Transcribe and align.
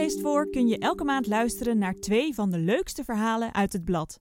Leest 0.00 0.20
voor 0.20 0.50
kun 0.50 0.68
je 0.68 0.78
elke 0.78 1.04
maand 1.04 1.26
luisteren 1.26 1.78
naar 1.78 1.94
twee 1.94 2.34
van 2.34 2.50
de 2.50 2.58
leukste 2.58 3.04
verhalen 3.04 3.54
uit 3.54 3.72
het 3.72 3.84
blad. 3.84 4.20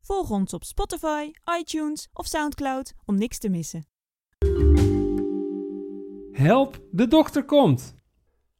Volg 0.00 0.30
ons 0.30 0.52
op 0.52 0.64
Spotify, 0.64 1.30
iTunes 1.60 2.08
of 2.12 2.26
Soundcloud 2.26 2.92
om 3.04 3.18
niks 3.18 3.38
te 3.38 3.48
missen. 3.48 3.86
Help, 6.32 6.82
de 6.90 7.08
dokter 7.08 7.44
komt! 7.44 7.94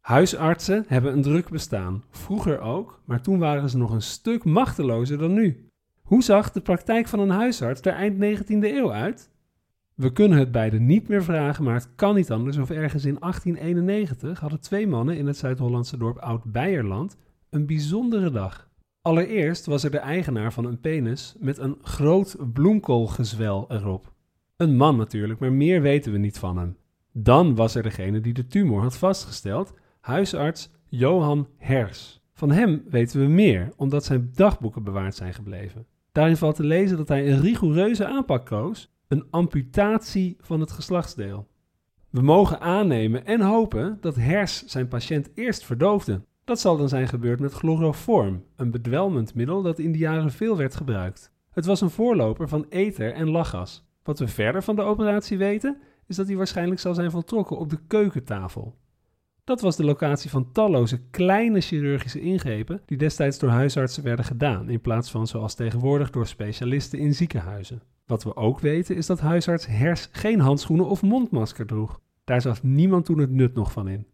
Huisartsen 0.00 0.84
hebben 0.86 1.12
een 1.12 1.22
druk 1.22 1.48
bestaan, 1.48 2.04
vroeger 2.10 2.60
ook, 2.60 3.02
maar 3.04 3.22
toen 3.22 3.38
waren 3.38 3.68
ze 3.68 3.78
nog 3.78 3.90
een 3.90 4.02
stuk 4.02 4.44
machtelozer 4.44 5.18
dan 5.18 5.32
nu. 5.32 5.68
Hoe 6.02 6.22
zag 6.22 6.52
de 6.52 6.60
praktijk 6.60 7.08
van 7.08 7.18
een 7.18 7.30
huisarts 7.30 7.80
er 7.80 7.92
eind 7.92 8.40
19e 8.40 8.46
eeuw 8.48 8.92
uit? 8.92 9.30
We 9.94 10.12
kunnen 10.12 10.38
het 10.38 10.52
beide 10.52 10.80
niet 10.80 11.08
meer 11.08 11.24
vragen, 11.24 11.64
maar 11.64 11.74
het 11.74 11.94
kan 11.94 12.14
niet 12.14 12.30
anders 12.30 12.56
of 12.56 12.70
ergens 12.70 13.04
in 13.04 13.16
1891 13.20 14.40
hadden 14.40 14.60
twee 14.60 14.86
mannen 14.86 15.16
in 15.16 15.26
het 15.26 15.36
Zuid-Hollandse 15.36 15.96
dorp 15.96 16.18
Oud-Beierland 16.18 17.16
een 17.50 17.66
bijzondere 17.66 18.30
dag. 18.30 18.70
Allereerst 19.02 19.66
was 19.66 19.84
er 19.84 19.90
de 19.90 19.98
eigenaar 19.98 20.52
van 20.52 20.64
een 20.64 20.80
penis 20.80 21.34
met 21.38 21.58
een 21.58 21.76
groot 21.82 22.36
bloemkoolgezwel 22.52 23.64
erop. 23.68 24.12
Een 24.56 24.76
man 24.76 24.96
natuurlijk, 24.96 25.40
maar 25.40 25.52
meer 25.52 25.82
weten 25.82 26.12
we 26.12 26.18
niet 26.18 26.38
van 26.38 26.56
hem. 26.56 26.76
Dan 27.12 27.54
was 27.54 27.74
er 27.74 27.82
degene 27.82 28.20
die 28.20 28.32
de 28.32 28.46
tumor 28.46 28.82
had 28.82 28.96
vastgesteld, 28.96 29.74
huisarts 30.00 30.70
Johan 30.88 31.48
Hers. 31.56 32.20
Van 32.32 32.50
hem 32.50 32.82
weten 32.88 33.20
we 33.20 33.26
meer, 33.26 33.72
omdat 33.76 34.04
zijn 34.04 34.30
dagboeken 34.34 34.82
bewaard 34.82 35.14
zijn 35.14 35.34
gebleven. 35.34 35.86
Daarin 36.12 36.36
valt 36.36 36.56
te 36.56 36.64
lezen 36.64 36.96
dat 36.96 37.08
hij 37.08 37.32
een 37.32 37.40
rigoureuze 37.40 38.06
aanpak 38.06 38.46
koos 38.46 38.90
een 39.12 39.26
amputatie 39.30 40.36
van 40.40 40.60
het 40.60 40.70
geslachtsdeel. 40.70 41.48
We 42.10 42.22
mogen 42.22 42.60
aannemen 42.60 43.26
en 43.26 43.40
hopen 43.40 43.98
dat 44.00 44.16
Hers 44.16 44.64
zijn 44.64 44.88
patiënt 44.88 45.30
eerst 45.34 45.64
verdoofde. 45.64 46.24
Dat 46.44 46.60
zal 46.60 46.76
dan 46.76 46.88
zijn 46.88 47.08
gebeurd 47.08 47.40
met 47.40 47.52
chloroform, 47.52 48.44
een 48.56 48.70
bedwelmend 48.70 49.34
middel 49.34 49.62
dat 49.62 49.78
in 49.78 49.92
die 49.92 50.00
jaren 50.00 50.30
veel 50.30 50.56
werd 50.56 50.74
gebruikt. 50.74 51.32
Het 51.50 51.66
was 51.66 51.80
een 51.80 51.90
voorloper 51.90 52.48
van 52.48 52.66
ether 52.68 53.12
en 53.12 53.30
lachgas. 53.30 53.86
Wat 54.02 54.18
we 54.18 54.28
verder 54.28 54.62
van 54.62 54.76
de 54.76 54.82
operatie 54.82 55.38
weten, 55.38 55.80
is 56.06 56.16
dat 56.16 56.26
hij 56.26 56.36
waarschijnlijk 56.36 56.80
zal 56.80 56.94
zijn 56.94 57.10
voltrokken 57.10 57.58
op 57.58 57.70
de 57.70 57.78
keukentafel. 57.86 58.78
Dat 59.44 59.60
was 59.60 59.76
de 59.76 59.84
locatie 59.84 60.30
van 60.30 60.52
talloze 60.52 61.00
kleine 61.10 61.60
chirurgische 61.60 62.20
ingrepen 62.20 62.82
die 62.86 62.98
destijds 62.98 63.38
door 63.38 63.50
huisartsen 63.50 64.02
werden 64.02 64.24
gedaan, 64.24 64.68
in 64.68 64.80
plaats 64.80 65.10
van 65.10 65.26
zoals 65.26 65.54
tegenwoordig 65.54 66.10
door 66.10 66.26
specialisten 66.26 66.98
in 66.98 67.14
ziekenhuizen. 67.14 67.82
Wat 68.06 68.24
we 68.24 68.36
ook 68.36 68.60
weten 68.60 68.96
is 68.96 69.06
dat 69.06 69.20
huisarts 69.20 69.66
Hers 69.66 70.08
geen 70.12 70.40
handschoenen 70.40 70.86
of 70.86 71.02
mondmasker 71.02 71.66
droeg. 71.66 72.00
Daar 72.24 72.40
zag 72.40 72.62
niemand 72.62 73.04
toen 73.04 73.18
het 73.18 73.30
nut 73.30 73.54
nog 73.54 73.72
van 73.72 73.88
in. 73.88 74.06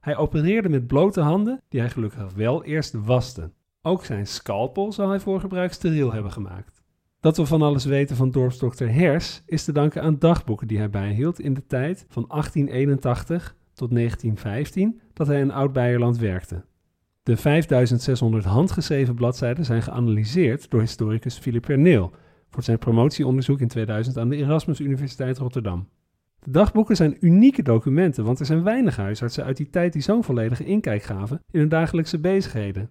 Hij 0.00 0.16
opereerde 0.16 0.68
met 0.68 0.86
blote 0.86 1.20
handen, 1.20 1.62
die 1.68 1.80
hij 1.80 1.90
gelukkig 1.90 2.32
wel 2.34 2.64
eerst 2.64 2.92
waste. 2.92 3.50
Ook 3.82 4.04
zijn 4.04 4.26
scalpel 4.26 4.92
zou 4.92 5.08
hij 5.08 5.20
voor 5.20 5.40
gebruik 5.40 5.72
steriel 5.72 6.12
hebben 6.12 6.32
gemaakt. 6.32 6.82
Dat 7.20 7.36
we 7.36 7.46
van 7.46 7.62
alles 7.62 7.84
weten 7.84 8.16
van 8.16 8.30
dorpsdokter 8.30 8.92
Hers 8.92 9.42
is 9.46 9.64
te 9.64 9.72
danken 9.72 10.02
aan 10.02 10.18
dagboeken 10.18 10.66
die 10.66 10.78
hij 10.78 10.90
bijhield 10.90 11.40
in 11.40 11.54
de 11.54 11.66
tijd 11.66 12.06
van 12.08 12.24
1881 12.28 13.56
tot 13.80 13.94
1915 13.94 15.00
dat 15.12 15.26
hij 15.26 15.40
in 15.40 15.50
Oud-Beierland 15.50 16.18
werkte. 16.18 16.64
De 17.22 17.36
5600 17.36 18.44
handgeschreven 18.44 19.14
bladzijden 19.14 19.64
zijn 19.64 19.82
geanalyseerd 19.82 20.70
door 20.70 20.80
historicus 20.80 21.38
Philip 21.38 21.62
Perneel 21.62 22.12
voor 22.50 22.62
zijn 22.62 22.78
promotieonderzoek 22.78 23.60
in 23.60 23.68
2000 23.68 24.18
aan 24.18 24.28
de 24.28 24.36
Erasmus 24.36 24.80
Universiteit 24.80 25.38
Rotterdam. 25.38 25.88
De 26.38 26.50
dagboeken 26.50 26.96
zijn 26.96 27.16
unieke 27.20 27.62
documenten, 27.62 28.24
want 28.24 28.40
er 28.40 28.46
zijn 28.46 28.62
weinig 28.62 28.96
huisartsen 28.96 29.44
uit 29.44 29.56
die 29.56 29.70
tijd 29.70 29.92
die 29.92 30.02
zo'n 30.02 30.24
volledige 30.24 30.64
inkijk 30.64 31.02
gaven 31.02 31.42
in 31.50 31.60
hun 31.60 31.68
dagelijkse 31.68 32.18
bezigheden. 32.18 32.90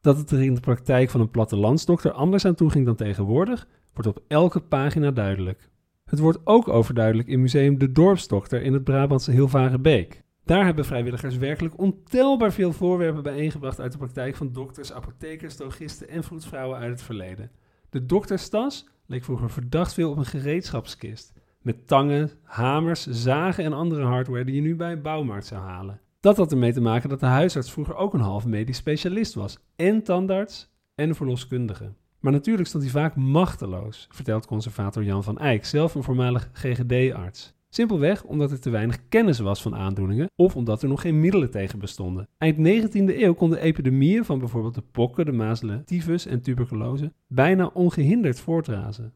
Dat 0.00 0.16
het 0.16 0.30
er 0.30 0.42
in 0.42 0.54
de 0.54 0.60
praktijk 0.60 1.10
van 1.10 1.20
een 1.20 1.30
plattelandsdokter 1.30 2.12
anders 2.12 2.44
aan 2.44 2.54
toe 2.54 2.70
ging 2.70 2.86
dan 2.86 2.96
tegenwoordig, 2.96 3.68
wordt 3.92 4.08
op 4.08 4.22
elke 4.28 4.60
pagina 4.60 5.10
duidelijk. 5.10 5.70
Het 6.10 6.18
wordt 6.18 6.38
ook 6.44 6.68
overduidelijk 6.68 7.28
in 7.28 7.40
Museum 7.40 7.78
De 7.78 7.92
Dorpsdokter 7.92 8.62
in 8.62 8.72
het 8.72 8.84
Brabantse 8.84 9.30
Hilvarenbeek. 9.30 10.22
Daar 10.44 10.64
hebben 10.64 10.84
vrijwilligers 10.84 11.36
werkelijk 11.36 11.78
ontelbaar 11.78 12.52
veel 12.52 12.72
voorwerpen 12.72 13.22
bijeengebracht 13.22 13.80
uit 13.80 13.92
de 13.92 13.98
praktijk 13.98 14.36
van 14.36 14.52
dokters, 14.52 14.92
apothekers, 14.92 15.56
drogisten 15.56 16.08
en 16.08 16.24
vroedvrouwen 16.24 16.78
uit 16.78 16.90
het 16.90 17.02
verleden. 17.02 17.50
De 17.90 18.06
dokterstas 18.06 18.88
leek 19.06 19.24
vroeger 19.24 19.50
verdacht 19.50 19.94
veel 19.94 20.10
op 20.10 20.16
een 20.16 20.24
gereedschapskist. 20.24 21.32
Met 21.60 21.86
tangen, 21.86 22.30
hamers, 22.42 23.06
zagen 23.06 23.64
en 23.64 23.72
andere 23.72 24.04
hardware 24.04 24.44
die 24.44 24.54
je 24.54 24.60
nu 24.60 24.76
bij 24.76 24.92
een 24.92 25.02
bouwmarkt 25.02 25.46
zou 25.46 25.62
halen. 25.62 26.00
Dat 26.20 26.36
had 26.36 26.52
ermee 26.52 26.72
te 26.72 26.80
maken 26.80 27.08
dat 27.08 27.20
de 27.20 27.26
huisarts 27.26 27.72
vroeger 27.72 27.94
ook 27.94 28.14
een 28.14 28.20
half 28.20 28.46
medisch 28.46 28.76
specialist 28.76 29.34
was. 29.34 29.58
En 29.76 30.02
tandarts 30.02 30.70
en 30.94 31.14
verloskundige. 31.14 31.92
Maar 32.20 32.32
natuurlijk 32.32 32.68
stond 32.68 32.82
hij 32.82 32.92
vaak 32.92 33.16
machteloos, 33.16 34.06
vertelt 34.10 34.46
conservator 34.46 35.04
Jan 35.04 35.24
van 35.24 35.38
Eyck, 35.38 35.64
zelf 35.64 35.94
een 35.94 36.02
voormalig 36.02 36.50
GGD-arts. 36.52 37.54
Simpelweg 37.68 38.24
omdat 38.24 38.50
er 38.50 38.60
te 38.60 38.70
weinig 38.70 39.08
kennis 39.08 39.38
was 39.38 39.62
van 39.62 39.74
aandoeningen 39.74 40.30
of 40.36 40.56
omdat 40.56 40.82
er 40.82 40.88
nog 40.88 41.00
geen 41.00 41.20
middelen 41.20 41.50
tegen 41.50 41.78
bestonden. 41.78 42.28
Eind 42.38 42.56
19e 42.56 43.18
eeuw 43.18 43.34
konden 43.34 43.60
epidemieën 43.60 44.24
van 44.24 44.38
bijvoorbeeld 44.38 44.74
de 44.74 44.82
pokken, 44.90 45.24
de 45.24 45.32
mazelen, 45.32 45.84
tyfus 45.84 46.26
en 46.26 46.42
tuberculose 46.42 47.12
bijna 47.26 47.66
ongehinderd 47.66 48.40
voortrazen. 48.40 49.12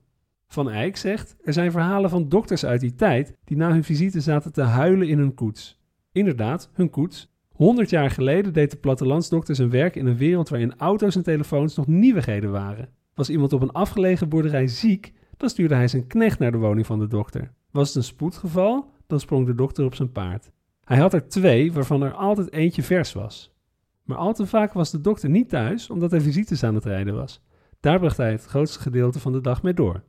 Van 0.48 0.70
Eyck 0.70 0.96
zegt: 0.96 1.36
Er 1.42 1.52
zijn 1.52 1.70
verhalen 1.70 2.10
van 2.10 2.28
dokters 2.28 2.64
uit 2.64 2.80
die 2.80 2.94
tijd 2.94 3.36
die 3.44 3.56
na 3.56 3.70
hun 3.70 3.84
visite 3.84 4.20
zaten 4.20 4.52
te 4.52 4.62
huilen 4.62 5.08
in 5.08 5.18
hun 5.18 5.34
koets. 5.34 5.80
Inderdaad, 6.12 6.70
hun 6.72 6.90
koets. 6.90 7.33
100 7.54 7.90
jaar 7.90 8.10
geleden 8.10 8.52
deed 8.52 8.70
de 8.70 8.76
plattelandsdokter 8.76 9.54
zijn 9.54 9.70
werk 9.70 9.96
in 9.96 10.06
een 10.06 10.16
wereld 10.16 10.48
waarin 10.48 10.76
auto's 10.76 11.16
en 11.16 11.22
telefoons 11.22 11.76
nog 11.76 11.86
nieuwigheden 11.86 12.50
waren. 12.50 12.88
Was 13.14 13.30
iemand 13.30 13.52
op 13.52 13.62
een 13.62 13.72
afgelegen 13.72 14.28
boerderij 14.28 14.66
ziek, 14.66 15.12
dan 15.36 15.48
stuurde 15.48 15.74
hij 15.74 15.88
zijn 15.88 16.06
knecht 16.06 16.38
naar 16.38 16.52
de 16.52 16.58
woning 16.58 16.86
van 16.86 16.98
de 16.98 17.06
dokter. 17.06 17.52
Was 17.70 17.86
het 17.86 17.96
een 17.96 18.02
spoedgeval, 18.02 18.90
dan 19.06 19.20
sprong 19.20 19.46
de 19.46 19.54
dokter 19.54 19.84
op 19.84 19.94
zijn 19.94 20.12
paard. 20.12 20.50
Hij 20.84 20.98
had 20.98 21.12
er 21.12 21.28
twee, 21.28 21.72
waarvan 21.72 22.02
er 22.02 22.12
altijd 22.12 22.52
eentje 22.52 22.82
vers 22.82 23.12
was. 23.12 23.54
Maar 24.02 24.16
al 24.16 24.34
te 24.34 24.46
vaak 24.46 24.72
was 24.72 24.90
de 24.90 25.00
dokter 25.00 25.30
niet 25.30 25.48
thuis 25.48 25.90
omdat 25.90 26.10
hij 26.10 26.20
visites 26.20 26.62
aan 26.64 26.74
het 26.74 26.84
rijden 26.84 27.14
was. 27.14 27.42
Daar 27.80 27.98
bracht 27.98 28.16
hij 28.16 28.30
het 28.30 28.44
grootste 28.44 28.80
gedeelte 28.80 29.20
van 29.20 29.32
de 29.32 29.40
dag 29.40 29.62
mee 29.62 29.74
door. 29.74 30.02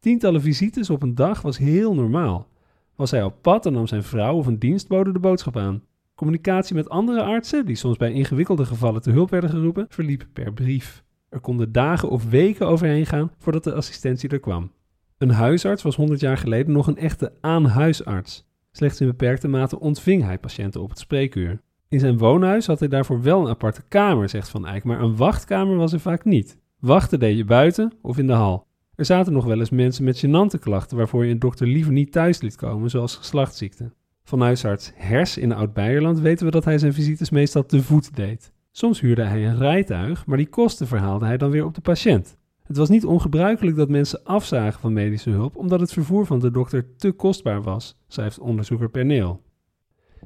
Tientallen 0.00 0.40
visites 0.40 0.90
op 0.90 1.02
een 1.02 1.14
dag 1.14 1.42
was 1.42 1.58
heel 1.58 1.94
normaal. 1.94 2.48
Was 2.96 3.10
hij 3.10 3.22
op 3.22 3.42
pad, 3.42 3.62
dan 3.62 3.72
nam 3.72 3.86
zijn 3.86 4.02
vrouw 4.02 4.36
of 4.36 4.46
een 4.46 4.58
dienstbode 4.58 5.12
de 5.12 5.18
boodschap 5.18 5.56
aan. 5.56 5.82
Communicatie 6.18 6.74
met 6.74 6.88
andere 6.88 7.22
artsen, 7.22 7.66
die 7.66 7.76
soms 7.76 7.96
bij 7.96 8.12
ingewikkelde 8.12 8.64
gevallen 8.64 9.02
te 9.02 9.10
hulp 9.10 9.30
werden 9.30 9.50
geroepen, 9.50 9.86
verliep 9.88 10.26
per 10.32 10.52
brief. 10.52 11.04
Er 11.28 11.40
konden 11.40 11.72
dagen 11.72 12.10
of 12.10 12.30
weken 12.30 12.66
overheen 12.66 13.06
gaan 13.06 13.30
voordat 13.38 13.64
de 13.64 13.74
assistentie 13.74 14.28
er 14.28 14.40
kwam. 14.40 14.72
Een 15.18 15.30
huisarts 15.30 15.82
was 15.82 15.96
100 15.96 16.20
jaar 16.20 16.38
geleden 16.38 16.72
nog 16.72 16.86
een 16.86 16.96
echte 16.96 17.32
aanhuisarts. 17.40 18.46
Slechts 18.72 19.00
in 19.00 19.06
beperkte 19.06 19.48
mate 19.48 19.80
ontving 19.80 20.22
hij 20.22 20.38
patiënten 20.38 20.82
op 20.82 20.90
het 20.90 20.98
spreekuur. 20.98 21.60
In 21.88 22.00
zijn 22.00 22.18
woonhuis 22.18 22.66
had 22.66 22.78
hij 22.78 22.88
daarvoor 22.88 23.22
wel 23.22 23.40
een 23.40 23.50
aparte 23.50 23.82
kamer, 23.88 24.28
zegt 24.28 24.48
Van 24.48 24.66
Eyck, 24.66 24.84
maar 24.84 25.00
een 25.00 25.16
wachtkamer 25.16 25.76
was 25.76 25.92
er 25.92 26.00
vaak 26.00 26.24
niet. 26.24 26.58
Wachten 26.78 27.18
deed 27.18 27.36
je 27.36 27.44
buiten 27.44 27.92
of 28.02 28.18
in 28.18 28.26
de 28.26 28.32
hal. 28.32 28.66
Er 28.94 29.04
zaten 29.04 29.32
nog 29.32 29.44
wel 29.44 29.58
eens 29.58 29.70
mensen 29.70 30.04
met 30.04 30.26
gênante 30.26 30.58
klachten 30.60 30.96
waarvoor 30.96 31.24
je 31.24 31.30
een 31.30 31.38
dokter 31.38 31.66
liever 31.66 31.92
niet 31.92 32.12
thuis 32.12 32.40
liet 32.40 32.56
komen, 32.56 32.90
zoals 32.90 33.16
geslachtsziekten. 33.16 33.92
Van 34.28 34.40
huisarts 34.40 34.92
Hers 34.94 35.36
in 35.36 35.52
Oud-Beierland 35.52 36.20
weten 36.20 36.46
we 36.46 36.52
dat 36.52 36.64
hij 36.64 36.78
zijn 36.78 36.92
visites 36.92 37.30
meestal 37.30 37.66
te 37.66 37.82
voet 37.82 38.16
deed. 38.16 38.52
Soms 38.70 39.00
huurde 39.00 39.22
hij 39.22 39.46
een 39.46 39.58
rijtuig, 39.58 40.26
maar 40.26 40.36
die 40.36 40.48
kosten 40.48 40.86
verhaalde 40.86 41.26
hij 41.26 41.36
dan 41.36 41.50
weer 41.50 41.64
op 41.64 41.74
de 41.74 41.80
patiënt. 41.80 42.36
Het 42.62 42.76
was 42.76 42.88
niet 42.88 43.04
ongebruikelijk 43.04 43.76
dat 43.76 43.88
mensen 43.88 44.24
afzagen 44.24 44.80
van 44.80 44.92
medische 44.92 45.30
hulp 45.30 45.56
omdat 45.56 45.80
het 45.80 45.92
vervoer 45.92 46.26
van 46.26 46.38
de 46.38 46.50
dokter 46.50 46.96
te 46.96 47.12
kostbaar 47.12 47.62
was, 47.62 47.96
schrijft 48.08 48.38
onderzoeker 48.38 48.90
Perneel. 48.90 49.42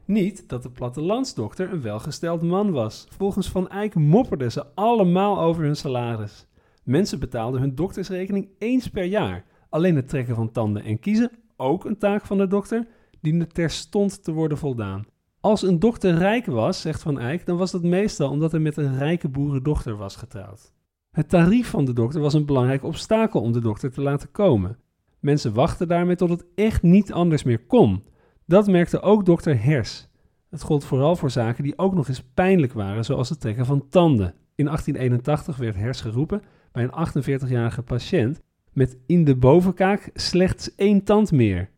Niet 0.05 0.49
dat 0.49 0.63
de 0.63 0.71
plattelandsdokter 0.71 1.73
een 1.73 1.83
welgesteld 1.83 2.43
man 2.43 2.71
was. 2.71 3.07
Volgens 3.17 3.49
Van 3.49 3.69
Eyck 3.69 3.95
mopperden 3.95 4.53
ze 4.53 4.67
allemaal 4.75 5.41
over 5.41 5.63
hun 5.63 5.77
salaris. 5.77 6.47
Mensen 6.85 7.19
betaalden 7.19 7.61
hun 7.61 7.75
doktersrekening 7.75 8.49
eens 8.59 8.89
per 8.89 9.05
jaar. 9.05 9.45
Alleen 9.69 9.97
het 9.97 10.09
trekken 10.09 10.35
van 10.35 10.51
tanden 10.51 10.85
en 10.85 10.99
kiezen, 10.99 11.31
ook 11.57 11.85
een 11.85 11.99
taak 11.99 12.27
van 12.27 12.39
de 12.39 12.47
dokter, 12.47 12.87
diende 13.23 13.47
terstond 13.47 14.25
te 14.25 14.33
worden 14.33 14.59
voldaan. 14.59 15.05
Als 15.41 15.63
een 15.63 15.79
dokter 15.79 16.15
rijk 16.15 16.47
was, 16.47 16.81
zegt 16.81 17.03
Van 17.03 17.19
Eyck, 17.19 17.47
dan 17.47 17.57
was 17.57 17.71
dat 17.71 17.83
meestal 17.83 18.31
omdat 18.31 18.51
hij 18.51 18.61
met 18.61 18.77
een 18.77 18.99
rijke 18.99 19.29
boerendochter 19.29 19.97
was 19.97 20.17
getrouwd. 20.17 20.73
Het 21.11 21.29
tarief 21.29 21.69
van 21.69 21.85
de 21.85 21.93
dokter 21.93 22.21
was 22.21 22.35
een 22.35 22.47
belangrijk 22.47 22.85
obstakel 22.85 23.41
om 23.41 23.53
de 23.53 23.61
dokter 23.61 23.93
te 23.93 24.03
laten 24.03 24.31
komen. 24.31 24.79
Mensen 25.21 25.55
wachten 25.55 25.89
daarmee 25.89 26.17
tot 26.17 26.31
het 26.31 26.45
echt 26.55 26.83
niet 26.83 27.13
anders 27.13 27.43
meer 27.43 27.67
kon. 27.67 28.05
Dat 28.47 28.67
merkte 28.67 29.01
ook 29.01 29.27
dokter 29.27 29.63
Hers. 29.63 30.09
Het 30.51 30.63
gold 30.63 30.85
vooral 30.85 31.17
voor 31.17 31.31
zaken 31.31 31.63
die 31.63 31.79
ook 31.79 31.95
nog 31.95 32.09
eens 32.09 32.23
pijnlijk 32.35 32.73
waren, 32.73 33.05
zoals 33.05 33.29
het 33.29 33.41
trekken 33.41 33.67
van 33.67 33.89
tanden. 33.89 34.35
In 34.55 34.65
1881 34.65 35.57
werd 35.57 35.77
Hers 35.77 36.01
geroepen 36.01 36.43
bij 36.73 36.89
een 36.91 37.09
48-jarige 37.09 37.83
patiënt 37.83 38.41
met 38.73 38.97
in 39.07 39.25
de 39.25 39.37
bovenkaak 39.37 40.11
slechts 40.15 40.75
één 40.75 41.05
tand 41.05 41.33
meer. 41.33 41.71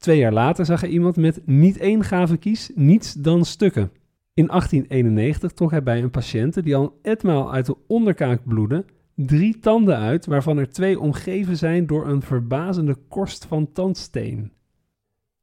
Twee 0.00 0.18
jaar 0.18 0.32
later 0.32 0.64
zag 0.64 0.80
hij 0.80 0.90
iemand 0.90 1.16
met 1.16 1.46
niet 1.46 1.78
één 1.78 2.04
gave 2.04 2.36
kies, 2.36 2.70
niets 2.74 3.12
dan 3.12 3.44
stukken. 3.44 3.90
In 4.34 4.46
1891 4.46 5.52
trok 5.52 5.70
hij 5.70 5.82
bij 5.82 6.02
een 6.02 6.10
patiënte 6.10 6.62
die 6.62 6.76
al 6.76 6.98
etmaal 7.02 7.52
uit 7.52 7.66
de 7.66 7.76
onderkaak 7.86 8.40
bloedde 8.44 8.84
drie 9.14 9.58
tanden 9.58 9.96
uit, 9.96 10.26
waarvan 10.26 10.58
er 10.58 10.70
twee 10.70 11.00
omgeven 11.00 11.56
zijn 11.56 11.86
door 11.86 12.08
een 12.08 12.22
verbazende 12.22 12.96
korst 13.08 13.44
van 13.44 13.72
tandsteen. 13.72 14.52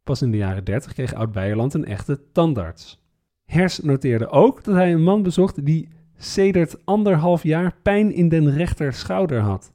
Pas 0.04 0.22
in 0.22 0.32
de 0.32 0.38
jaren 0.38 0.64
30 0.64 0.94
kreeg 0.94 1.14
Oud-Beierland 1.14 1.74
een 1.74 1.86
echte 1.86 2.20
tandarts. 2.32 3.04
Hers 3.46 3.80
noteerde 3.80 4.30
ook 4.30 4.64
dat 4.64 4.76
hij 4.76 4.94
een 4.94 5.04
man 5.04 5.24
bezocht 5.24 5.66
die 5.66 5.88
sedert 6.16 6.86
anderhalf 6.86 7.44
jaar 7.44 7.76
pijn 7.82 8.12
in 8.14 8.30
den 8.30 8.52
rechter 8.52 8.94
schouder 8.94 9.40
had. 9.40 9.74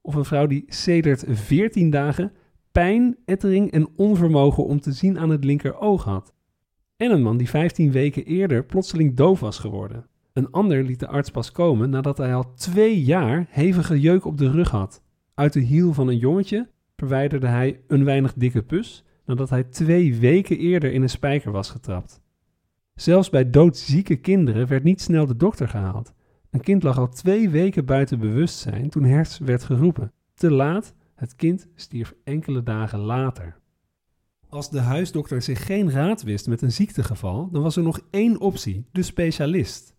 Of 0.00 0.14
een 0.14 0.24
vrouw 0.24 0.46
die 0.46 0.64
sedert 0.66 1.24
14 1.28 1.90
dagen 1.90 2.32
pijn, 2.76 3.16
ettering 3.24 3.70
en 3.70 3.88
onvermogen 3.96 4.64
om 4.64 4.80
te 4.80 4.92
zien 4.92 5.18
aan 5.18 5.30
het 5.30 5.44
linkeroog 5.44 6.04
had. 6.04 6.34
En 6.96 7.10
een 7.10 7.22
man 7.22 7.36
die 7.36 7.48
15 7.48 7.92
weken 7.92 8.24
eerder 8.24 8.64
plotseling 8.64 9.16
doof 9.16 9.40
was 9.40 9.58
geworden. 9.58 10.06
Een 10.32 10.50
ander 10.50 10.84
liet 10.84 11.00
de 11.00 11.06
arts 11.06 11.30
pas 11.30 11.52
komen 11.52 11.90
nadat 11.90 12.18
hij 12.18 12.34
al 12.34 12.54
twee 12.54 13.02
jaar 13.02 13.46
hevige 13.48 14.00
jeuk 14.00 14.24
op 14.24 14.38
de 14.38 14.50
rug 14.50 14.70
had. 14.70 15.02
Uit 15.34 15.52
de 15.52 15.60
hiel 15.60 15.92
van 15.92 16.08
een 16.08 16.18
jongetje 16.18 16.68
verwijderde 16.96 17.46
hij 17.46 17.80
een 17.86 18.04
weinig 18.04 18.34
dikke 18.34 18.62
pus 18.62 19.04
nadat 19.26 19.50
hij 19.50 19.64
twee 19.64 20.16
weken 20.16 20.58
eerder 20.58 20.92
in 20.92 21.02
een 21.02 21.10
spijker 21.10 21.52
was 21.52 21.70
getrapt. 21.70 22.20
Zelfs 22.94 23.30
bij 23.30 23.50
doodzieke 23.50 24.16
kinderen 24.16 24.66
werd 24.66 24.84
niet 24.84 25.00
snel 25.00 25.26
de 25.26 25.36
dokter 25.36 25.68
gehaald. 25.68 26.14
Een 26.50 26.60
kind 26.60 26.82
lag 26.82 26.98
al 26.98 27.08
twee 27.08 27.48
weken 27.48 27.84
buiten 27.84 28.18
bewustzijn 28.18 28.88
toen 28.88 29.04
Hers 29.04 29.38
werd 29.38 29.62
geroepen. 29.62 30.12
Te 30.34 30.50
laat, 30.50 30.94
het 31.16 31.36
kind 31.36 31.68
stierf 31.74 32.14
enkele 32.24 32.62
dagen 32.62 32.98
later. 32.98 33.56
Als 34.48 34.70
de 34.70 34.80
huisdokter 34.80 35.42
zich 35.42 35.66
geen 35.66 35.90
raad 35.90 36.22
wist 36.22 36.46
met 36.46 36.62
een 36.62 36.72
ziektegeval, 36.72 37.48
dan 37.50 37.62
was 37.62 37.76
er 37.76 37.82
nog 37.82 38.00
één 38.10 38.40
optie, 38.40 38.86
de 38.92 39.02
specialist. 39.02 39.96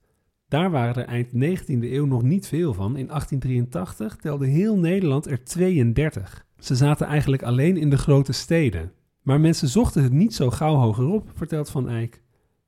Daar 0.47 0.71
waren 0.71 0.95
er 0.95 1.07
eind 1.07 1.27
19e 1.27 1.65
eeuw 1.67 2.05
nog 2.05 2.23
niet 2.23 2.47
veel 2.47 2.73
van. 2.73 2.97
In 2.97 3.07
1883 3.07 4.15
telde 4.15 4.47
heel 4.47 4.77
Nederland 4.77 5.27
er 5.27 5.43
32. 5.43 6.45
Ze 6.57 6.75
zaten 6.75 7.07
eigenlijk 7.07 7.43
alleen 7.43 7.77
in 7.77 7.89
de 7.89 7.97
grote 7.97 8.31
steden. 8.31 8.91
Maar 9.21 9.39
mensen 9.39 9.67
zochten 9.67 10.03
het 10.03 10.11
niet 10.11 10.33
zo 10.33 10.49
gauw 10.49 10.75
hogerop, 10.75 11.29
vertelt 11.33 11.69
Van 11.69 11.89
Eyck. 11.89 12.21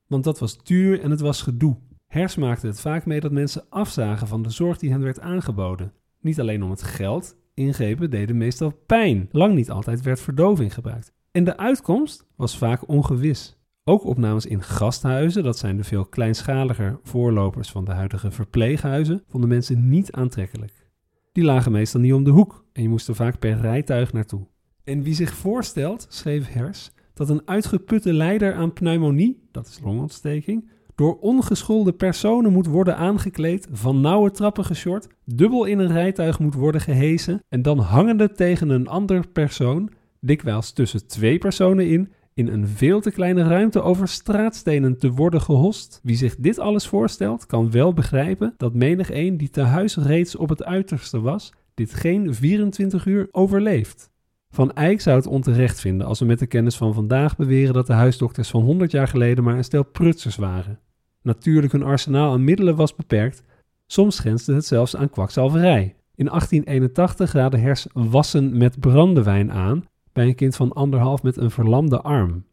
Want 0.06 0.24
dat 0.24 0.38
was 0.38 0.62
duur 0.62 1.00
en 1.00 1.10
het 1.10 1.20
was 1.20 1.42
gedoe. 1.42 1.76
Hers 2.06 2.36
maakte 2.36 2.66
het 2.66 2.80
vaak 2.80 3.06
mee 3.06 3.20
dat 3.20 3.32
mensen 3.32 3.64
afzagen 3.68 4.26
van 4.26 4.42
de 4.42 4.50
zorg 4.50 4.78
die 4.78 4.90
hen 4.90 5.02
werd 5.02 5.20
aangeboden. 5.20 5.92
Niet 6.20 6.40
alleen 6.40 6.62
om 6.62 6.70
het 6.70 6.82
geld, 6.82 7.36
ingrepen 7.60 8.10
deden 8.10 8.36
meestal 8.36 8.72
pijn. 8.86 9.28
Lang 9.32 9.54
niet 9.54 9.70
altijd 9.70 10.02
werd 10.02 10.20
verdoving 10.20 10.74
gebruikt. 10.74 11.12
En 11.30 11.44
de 11.44 11.56
uitkomst 11.56 12.26
was 12.36 12.58
vaak 12.58 12.88
ongewis. 12.88 13.58
Ook 13.84 14.04
opnames 14.04 14.46
in 14.46 14.62
gasthuizen, 14.62 15.42
dat 15.42 15.58
zijn 15.58 15.76
de 15.76 15.84
veel 15.84 16.04
kleinschaliger 16.04 16.98
voorlopers 17.02 17.70
van 17.70 17.84
de 17.84 17.92
huidige 17.92 18.30
verpleeghuizen, 18.30 19.22
vonden 19.26 19.48
mensen 19.48 19.88
niet 19.88 20.12
aantrekkelijk. 20.12 20.88
Die 21.32 21.44
lagen 21.44 21.72
meestal 21.72 22.00
niet 22.00 22.12
om 22.12 22.24
de 22.24 22.30
hoek 22.30 22.64
en 22.72 22.82
je 22.82 22.88
moest 22.88 23.08
er 23.08 23.14
vaak 23.14 23.38
per 23.38 23.60
rijtuig 23.60 24.12
naartoe. 24.12 24.46
En 24.84 25.02
wie 25.02 25.14
zich 25.14 25.34
voorstelt, 25.34 26.06
schreef 26.08 26.48
Hers, 26.48 26.90
dat 27.14 27.28
een 27.28 27.42
uitgeputte 27.44 28.12
leider 28.12 28.54
aan 28.54 28.72
pneumonie, 28.72 29.48
dat 29.50 29.66
is 29.66 29.80
longontsteking, 29.82 30.70
door 31.00 31.18
ongeschoolde 31.18 31.92
personen 31.92 32.52
moet 32.52 32.66
worden 32.66 32.96
aangekleed, 32.96 33.68
van 33.72 34.00
nauwe 34.00 34.30
trappen 34.30 34.64
geshort, 34.64 35.06
dubbel 35.24 35.64
in 35.64 35.78
een 35.78 35.92
rijtuig 35.92 36.38
moet 36.38 36.54
worden 36.54 36.80
gehesen 36.80 37.42
en 37.48 37.62
dan 37.62 37.78
hangende 37.78 38.32
tegen 38.32 38.68
een 38.68 38.88
ander 38.88 39.28
persoon, 39.28 39.90
dikwijls 40.20 40.72
tussen 40.72 41.06
twee 41.06 41.38
personen 41.38 41.88
in, 41.88 42.12
in 42.34 42.48
een 42.48 42.66
veel 42.66 43.00
te 43.00 43.10
kleine 43.10 43.42
ruimte 43.42 43.82
over 43.82 44.08
straatstenen 44.08 44.98
te 44.98 45.10
worden 45.10 45.40
gehost. 45.40 46.00
Wie 46.02 46.16
zich 46.16 46.36
dit 46.36 46.58
alles 46.58 46.86
voorstelt, 46.86 47.46
kan 47.46 47.70
wel 47.70 47.92
begrijpen 47.92 48.54
dat 48.56 48.74
menig 48.74 49.10
een 49.10 49.36
die 49.36 49.50
te 49.50 49.62
huis 49.62 49.96
reeds 49.96 50.36
op 50.36 50.48
het 50.48 50.64
uiterste 50.64 51.20
was, 51.20 51.52
dit 51.74 51.94
geen 51.94 52.34
24 52.34 53.06
uur 53.06 53.28
overleeft. 53.30 54.10
Van 54.50 54.72
Eyck 54.72 55.00
zou 55.00 55.16
het 55.16 55.26
onterecht 55.26 55.80
vinden 55.80 56.06
als 56.06 56.18
we 56.18 56.24
met 56.24 56.38
de 56.38 56.46
kennis 56.46 56.76
van 56.76 56.94
vandaag 56.94 57.36
beweren 57.36 57.74
dat 57.74 57.86
de 57.86 57.92
huisdokters 57.92 58.48
van 58.48 58.62
100 58.62 58.90
jaar 58.90 59.08
geleden 59.08 59.44
maar 59.44 59.56
een 59.56 59.64
stel 59.64 59.84
prutsers 59.84 60.36
waren. 60.36 60.80
Natuurlijk, 61.22 61.72
hun 61.72 61.82
arsenaal 61.82 62.32
aan 62.32 62.44
middelen 62.44 62.76
was 62.76 62.94
beperkt, 62.94 63.42
soms 63.86 64.18
grensde 64.18 64.54
het 64.54 64.66
zelfs 64.66 64.96
aan 64.96 65.10
kwakzalverij. 65.10 65.94
In 66.14 66.26
1881 66.26 67.32
raadde 67.32 67.58
Hers 67.58 67.86
wassen 67.92 68.58
met 68.58 68.80
brandewijn 68.80 69.52
aan 69.52 69.84
bij 70.12 70.26
een 70.26 70.34
kind 70.34 70.56
van 70.56 70.72
anderhalf 70.72 71.22
met 71.22 71.36
een 71.36 71.50
verlamde 71.50 72.00
arm. 72.00 72.44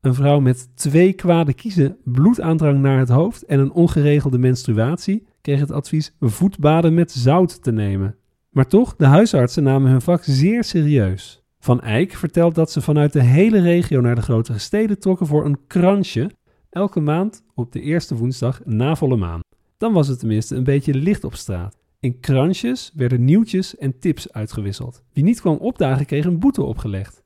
Een 0.00 0.14
vrouw 0.14 0.40
met 0.40 0.76
twee 0.76 1.12
kwade 1.12 1.54
kiezen, 1.54 1.96
bloedaandrang 2.04 2.80
naar 2.80 2.98
het 2.98 3.08
hoofd 3.08 3.44
en 3.44 3.58
een 3.58 3.72
ongeregelde 3.72 4.38
menstruatie 4.38 5.26
kreeg 5.40 5.60
het 5.60 5.70
advies 5.70 6.14
voetbaden 6.20 6.94
met 6.94 7.10
zout 7.10 7.62
te 7.62 7.72
nemen. 7.72 8.16
Maar 8.50 8.66
toch, 8.66 8.96
de 8.96 9.06
huisartsen 9.06 9.62
namen 9.62 9.90
hun 9.90 10.00
vak 10.00 10.24
zeer 10.24 10.64
serieus. 10.64 11.42
Van 11.58 11.80
Eyck 11.80 12.12
vertelt 12.12 12.54
dat 12.54 12.70
ze 12.70 12.80
vanuit 12.80 13.12
de 13.12 13.22
hele 13.22 13.60
regio 13.60 14.00
naar 14.00 14.14
de 14.14 14.22
grotere 14.22 14.58
steden 14.58 14.98
trokken 14.98 15.26
voor 15.26 15.44
een 15.44 15.58
kransje, 15.66 16.30
elke 16.76 17.00
maand 17.00 17.42
op 17.54 17.72
de 17.72 17.80
eerste 17.80 18.16
woensdag 18.16 18.60
na 18.64 18.96
volle 18.96 19.16
maan. 19.16 19.40
Dan 19.76 19.92
was 19.92 20.08
het 20.08 20.18
tenminste 20.18 20.56
een 20.56 20.64
beetje 20.64 20.94
licht 20.94 21.24
op 21.24 21.34
straat. 21.34 21.78
In 22.00 22.20
kransjes 22.20 22.92
werden 22.94 23.24
nieuwtjes 23.24 23.76
en 23.76 23.98
tips 23.98 24.32
uitgewisseld. 24.32 25.02
Wie 25.12 25.24
niet 25.24 25.40
kwam 25.40 25.56
opdagen 25.56 26.06
kreeg 26.06 26.24
een 26.24 26.38
boete 26.38 26.62
opgelegd. 26.62 27.24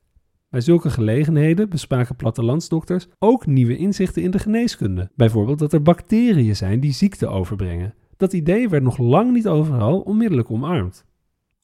Bij 0.49 0.61
zulke 0.61 0.89
gelegenheden 0.89 1.69
bespraken 1.69 2.15
plattelandsdokters 2.15 3.07
ook 3.19 3.45
nieuwe 3.45 3.77
inzichten 3.77 4.21
in 4.21 4.31
de 4.31 4.39
geneeskunde. 4.39 5.09
Bijvoorbeeld 5.15 5.59
dat 5.59 5.73
er 5.73 5.81
bacteriën 5.81 6.55
zijn 6.55 6.79
die 6.79 6.93
ziekte 6.93 7.27
overbrengen. 7.27 7.93
Dat 8.17 8.33
idee 8.33 8.69
werd 8.69 8.83
nog 8.83 8.97
lang 8.97 9.31
niet 9.33 9.47
overal 9.47 9.99
onmiddellijk 9.99 10.51
omarmd. 10.51 11.05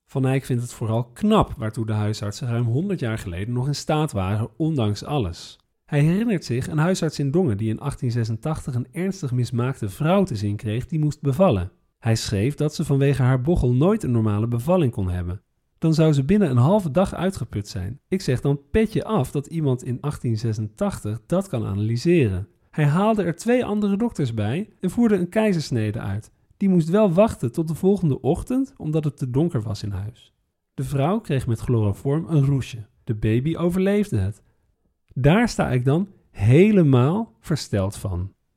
Van 0.06 0.26
Eyck 0.26 0.46
vindt 0.46 0.62
het 0.62 0.74
vooral 0.74 1.04
knap 1.04 1.54
waartoe 1.58 1.86
de 1.86 1.94
huisartsen 1.94 2.48
ruim 2.48 2.66
100 2.66 3.00
jaar 3.00 3.18
geleden 3.18 3.54
nog 3.54 3.68
in 3.68 3.76
staat 3.76 4.12
waren, 4.12 4.50
ondanks 4.58 5.04
alles. 5.04 5.58
Hij 5.88 6.02
herinnert 6.02 6.46
zich 6.46 6.68
een 6.68 6.78
huisarts 6.78 7.20
in 7.20 7.32
Dongen 7.32 7.58
die 7.58 7.70
in 7.70 7.78
1886 7.78 8.76
een 8.76 8.88
ernstig 8.92 9.32
mismaakte 9.32 9.90
vrouw 9.90 10.24
te 10.24 10.36
zien 10.36 10.56
kreeg 10.56 10.86
die 10.86 11.00
moest 11.00 11.22
bevallen. 11.22 11.72
Hij 12.00 12.16
schreef 12.16 12.56
dat 12.56 12.76
ze 12.76 12.86
vanwege 12.86 13.22
haar 13.22 13.42
bochel 13.42 13.74
nooit 13.74 14.04
een 14.04 14.12
normale 14.12 14.48
bevalling 14.48 14.92
kon 14.92 15.10
hebben. 15.10 15.42
Dan 15.78 15.94
zou 15.94 16.14
ze 16.14 16.24
binnen 16.24 16.50
een 16.50 16.58
halve 16.58 16.92
dag 16.92 17.14
uitgeput 17.14 17.68
zijn. 17.68 18.00
Ik 18.08 18.22
zeg 18.22 18.42
dan 18.42 18.62
petje 18.72 19.04
af 19.04 19.32
dat 19.32 19.48
iemand 19.48 19.84
in 19.84 19.98
1886 20.02 21.22
dat 21.26 21.48
kan 21.48 21.66
analyseren. 21.66 22.48
Hij 22.72 22.86
haalde 22.86 23.24
er 23.24 23.36
twee 23.36 23.66
andere 23.66 23.98
dokters 23.98 24.34
bij 24.34 24.70
en 24.80 24.90
voerde 24.90 25.16
een 25.16 25.30
keizersnede 25.30 26.00
uit. 26.00 26.32
Die 26.58 26.70
moest 26.70 26.90
wel 26.90 27.14
wachten 27.14 27.52
tot 27.52 27.68
de 27.68 27.76
volgende 27.76 28.22
ochtend, 28.22 28.74
omdat 28.78 29.04
het 29.04 29.18
te 29.18 29.30
donker 29.30 29.62
was 29.62 29.84
in 29.84 29.92
huis. 29.92 30.34
De 30.74 30.84
vrouw 30.84 31.20
kreeg 31.20 31.48
met 31.48 31.60
chloroform 31.60 32.26
een 32.28 32.46
roesje. 32.46 32.86
De 33.04 33.16
baby 33.16 33.56
overleefde 33.56 34.18
het. 34.18 34.42
Daar 35.20 35.50
sta 35.50 35.72
ik 35.72 35.86
dan 35.86 36.08
helemaal 36.32 37.34
versteld 37.40 37.98
van. 37.98 38.37